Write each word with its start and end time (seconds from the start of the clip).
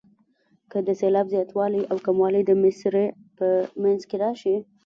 که 0.71 0.77
د 0.87 0.89
سېلاب 0.99 1.27
زیاتوالی 1.33 1.81
او 1.91 1.97
کموالی 2.05 2.41
د 2.45 2.51
مصرع 2.63 3.07
په 3.37 3.47
منځ 3.83 4.01
کې 4.09 4.15
راشي. 4.23 4.55